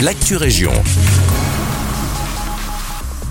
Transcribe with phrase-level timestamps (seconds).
[0.00, 0.72] l'actu région.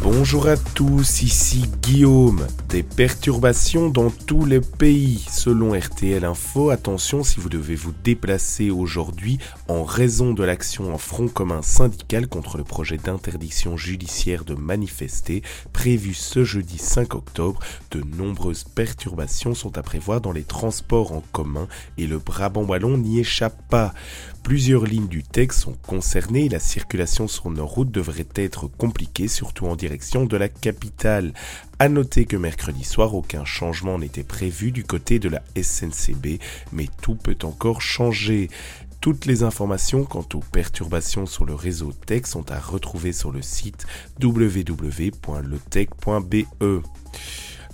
[0.07, 2.45] Bonjour à tous, ici Guillaume.
[2.69, 5.25] Des perturbations dans tout le pays.
[5.31, 10.99] Selon RTL Info, attention si vous devez vous déplacer aujourd'hui en raison de l'action en
[10.99, 15.41] front commun syndical contre le projet d'interdiction judiciaire de manifester
[15.73, 17.59] prévu ce jeudi 5 octobre.
[17.89, 21.67] De nombreuses perturbations sont à prévoir dans les transports en commun
[21.97, 23.91] et le Brabant Wallon n'y échappe pas.
[24.43, 29.27] Plusieurs lignes du texte sont concernées et la circulation sur nos routes devrait être compliquée,
[29.27, 31.33] surtout en direction de la capitale.
[31.79, 36.39] À noter que mercredi soir, aucun changement n'était prévu du côté de la SNCB,
[36.71, 38.49] mais tout peut encore changer.
[39.01, 43.41] Toutes les informations quant aux perturbations sur le réseau TEC sont à retrouver sur le
[43.41, 43.85] site
[44.21, 45.15] www.letech.be.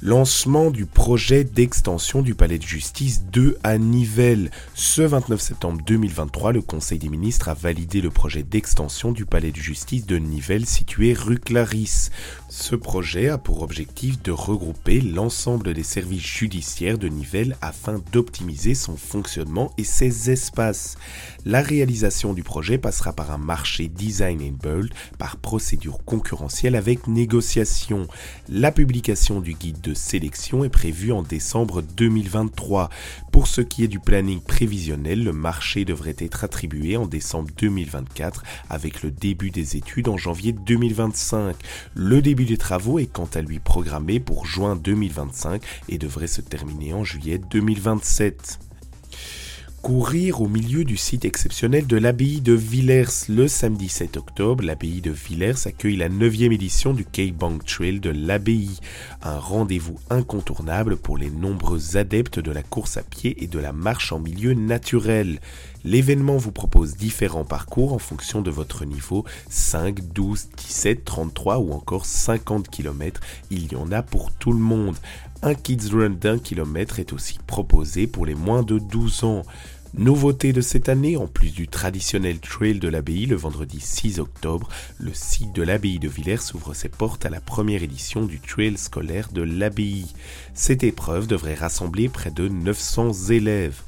[0.04, 4.50] Lancement du projet d'extension du palais de justice 2 à Nivelles.
[4.74, 9.52] Ce 29 septembre 2023, le Conseil des ministres a validé le projet d'extension du palais
[9.52, 12.10] de justice de Nivelles situé rue Clarisse.
[12.50, 18.74] Ce projet a pour objectif de regrouper l'ensemble des services judiciaires de Nivelles afin d'optimiser
[18.74, 20.98] son fonctionnement et ses espaces.
[21.46, 27.08] La réalisation du projet passera par un marché design and build par procédure concurrentielle avec
[27.08, 28.08] négociation.
[28.50, 32.90] La publication du guide de sélection est prévue en décembre 2023.
[33.32, 38.44] Pour ce qui est du planning prévisionnel, le marché devrait être attribué en décembre 2024
[38.70, 41.56] avec le début des études en janvier 2025.
[41.94, 46.42] Le début des travaux est quant à lui programmé pour juin 2025 et devrait se
[46.42, 48.71] terminer en juillet 2027
[49.82, 53.26] courir au milieu du site exceptionnel de l'abbaye de Villers.
[53.30, 58.12] Le samedi 7 octobre, l'abbaye de Villers accueille la 9e édition du K-Bank Trail de
[58.12, 58.78] l'abbaye,
[59.24, 63.74] un rendez-vous incontournable pour les nombreux adeptes de la course à pied et de la
[63.74, 65.40] marche en milieu naturel.
[65.84, 71.74] L'événement vous propose différents parcours en fonction de votre niveau 5, 12, 17, 33 ou
[71.74, 73.20] encore 50 km.
[73.50, 74.96] Il y en a pour tout le monde.
[75.44, 79.42] Un Kids Run d'un kilomètre est aussi proposé pour les moins de 12 ans.
[79.96, 84.70] Nouveauté de cette année, en plus du traditionnel trail de l'abbaye le vendredi 6 octobre,
[85.00, 88.78] le site de l'abbaye de Villers ouvre ses portes à la première édition du trail
[88.78, 90.14] scolaire de l'abbaye.
[90.54, 93.82] Cette épreuve devrait rassembler près de 900 élèves.